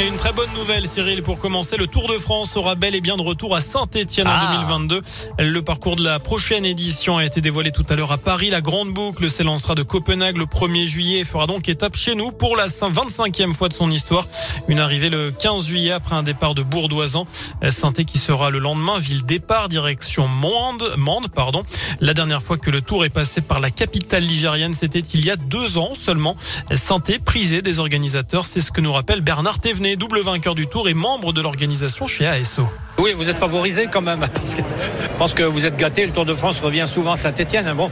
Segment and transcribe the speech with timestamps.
[0.00, 1.76] Et une très bonne nouvelle, Cyril, pour commencer.
[1.76, 5.00] Le Tour de France sera bel et bien de retour à Saint-Etienne en 2022.
[5.02, 5.42] Ah.
[5.42, 8.48] Le parcours de la prochaine édition a été dévoilé tout à l'heure à Paris.
[8.48, 12.30] La grande boucle s'élancera de Copenhague le 1er juillet et fera donc étape chez nous
[12.30, 14.28] pour la 25e fois de son histoire.
[14.68, 17.26] Une arrivée le 15 juillet après un départ de Bourdoisan.
[17.68, 21.64] saint qui sera le lendemain, ville départ direction Mende, Mende, pardon.
[22.00, 25.30] La dernière fois que le Tour est passé par la capitale ligérienne, c'était il y
[25.30, 26.36] a deux ans seulement.
[26.76, 30.88] saint prisé des organisateurs, c'est ce que nous rappelle Bernard Thévenet double vainqueur du tour
[30.88, 32.68] et membre de l'organisation chez ASO.
[32.98, 34.26] Oui, vous êtes favorisé quand même.
[34.56, 36.04] je pense que vous êtes gâté.
[36.04, 37.66] Le Tour de France revient souvent à Saint-Etienne.
[37.66, 37.90] Hein, bon,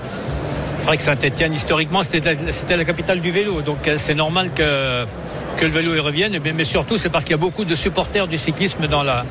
[0.78, 3.62] c'est vrai que Saint-Etienne, historiquement, c'était la capitale du vélo.
[3.62, 5.04] Donc euh, c'est normal que,
[5.60, 6.38] le vélo y revienne.
[6.42, 9.24] Mais, surtout, c'est parce qu'il y a beaucoup de supporters du cyclisme dans la,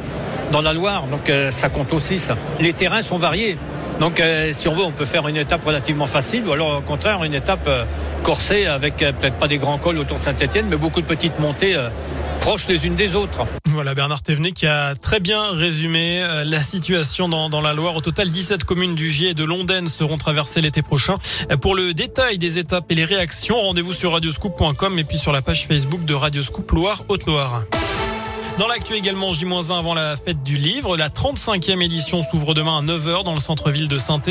[0.51, 1.03] dans la Loire.
[1.07, 2.37] Donc euh, ça compte aussi, ça.
[2.59, 3.57] Les terrains sont variés.
[3.99, 6.81] Donc euh, si on veut, on peut faire une étape relativement facile ou alors au
[6.81, 7.69] contraire une étape
[8.23, 11.77] corsée avec peut-être pas des grands cols autour de Saint-Etienne, mais beaucoup de petites montées
[12.45, 13.43] proches les unes des autres.
[13.69, 17.95] Voilà Bernard Thévenet qui a très bien résumé euh, la situation dans, la Loire.
[17.95, 21.15] Au total, 17 communes du Gier et de Londaine seront traversées l'été prochain.
[21.51, 25.31] Euh, pour le détail des étapes et les réactions, rendez-vous sur radioscoop.com et puis sur
[25.31, 27.63] la page Facebook de Radioscoop Loire-Haute-Loire.
[28.57, 30.95] Dans l'actu également, J-1 avant la fête du livre.
[30.95, 34.21] La 35e édition s'ouvre demain à 9h dans le centre-ville de saint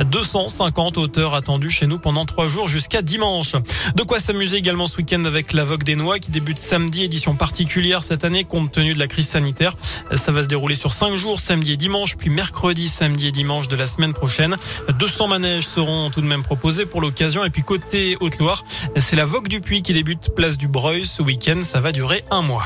[0.00, 3.52] 250 auteurs attendus chez nous pendant trois jours jusqu'à dimanche.
[3.94, 7.34] De quoi s'amuser également ce week-end avec la Vogue des Noix qui débute samedi, édition
[7.34, 9.76] particulière cette année compte tenu de la crise sanitaire.
[10.16, 13.68] Ça va se dérouler sur cinq jours, samedi et dimanche, puis mercredi, samedi et dimanche
[13.68, 14.56] de la semaine prochaine.
[14.98, 17.44] 200 manèges seront tout de même proposés pour l'occasion.
[17.44, 18.64] Et puis côté Haute-Loire,
[18.96, 21.60] c'est la Vogue du Puy qui débute place du Breuil ce week-end.
[21.64, 22.64] Ça va durer un mois.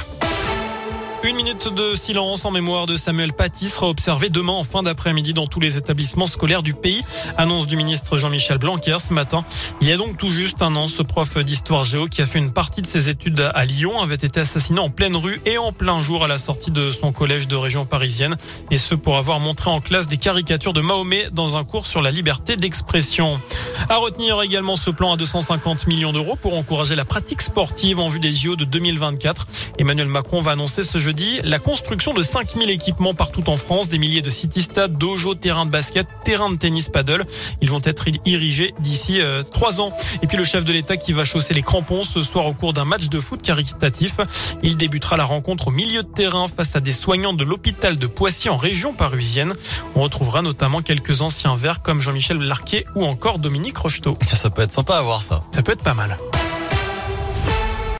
[1.29, 5.35] Une minute de silence en mémoire de Samuel Paty sera observée demain en fin d'après-midi
[5.35, 7.03] dans tous les établissements scolaires du pays.
[7.37, 9.45] Annonce du ministre Jean-Michel Blanquer ce matin.
[9.83, 12.39] Il y a donc tout juste un an, ce prof d'histoire géo qui a fait
[12.39, 15.71] une partie de ses études à Lyon avait été assassiné en pleine rue et en
[15.71, 18.39] plein jour à la sortie de son collège de région parisienne.
[18.71, 22.01] Et ce pour avoir montré en classe des caricatures de Mahomet dans un cours sur
[22.01, 23.39] la liberté d'expression.
[23.91, 28.09] À retenir également ce plan à 250 millions d'euros pour encourager la pratique sportive en
[28.09, 29.47] vue des JO de 2024.
[29.79, 33.99] Emmanuel Macron va annoncer ce jeudi la construction de 5000 équipements partout en France, des
[33.99, 37.25] milliers de city-stades, dojos, terrains de basket, terrains de tennis paddle.
[37.61, 39.93] Ils vont être érigés d'ici euh, trois ans.
[40.23, 42.73] Et puis le chef de l'État qui va chausser les crampons ce soir au cours
[42.73, 44.17] d'un match de foot caritatif.
[44.63, 48.07] Il débutera la rencontre au milieu de terrain face à des soignants de l'hôpital de
[48.07, 49.55] Poissy en région parisienne.
[49.95, 54.17] On retrouvera notamment quelques anciens verts comme Jean-Michel Larquet ou encore Dominique Rocheteau.
[54.33, 55.43] Ça peut être sympa à voir ça.
[55.53, 56.17] Ça peut être pas mal.